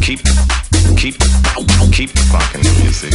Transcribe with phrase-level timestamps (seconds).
[0.00, 0.20] Keep,
[0.96, 1.18] Keep, keep,
[1.92, 3.12] keep fucking music.